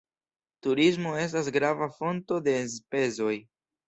Turismo 0.67 1.11
estas 1.23 1.49
grava 1.57 1.89
fonto 1.97 2.39
de 2.47 2.57
enspezoj. 2.63 3.35